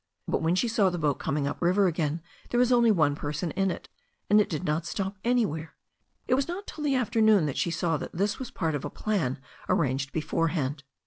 [0.27, 3.13] But when she saw the boat coming up the river again there was only one
[3.15, 3.87] person in it,
[4.31, 5.75] and it did not stop anywhere.
[6.27, 8.89] It was not till the afternoon that she saw that this was part of a
[8.89, 9.37] plan
[9.69, 10.83] arranged beforehand.